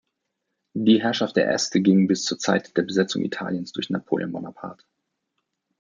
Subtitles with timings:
[0.73, 4.83] Die Herrschaft der Este ging bis zur Zeit der Besetzung Italiens durch Napoleon Bonaparte.